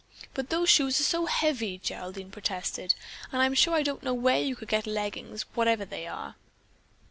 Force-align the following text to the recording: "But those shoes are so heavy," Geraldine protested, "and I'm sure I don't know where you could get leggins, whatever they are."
"But 0.33 0.49
those 0.49 0.67
shoes 0.67 0.99
are 0.99 1.03
so 1.03 1.27
heavy," 1.27 1.77
Geraldine 1.77 2.31
protested, 2.31 2.95
"and 3.31 3.39
I'm 3.39 3.53
sure 3.53 3.75
I 3.75 3.83
don't 3.83 4.01
know 4.01 4.15
where 4.15 4.41
you 4.41 4.55
could 4.55 4.67
get 4.67 4.87
leggins, 4.87 5.43
whatever 5.53 5.85
they 5.85 6.07
are." 6.07 6.33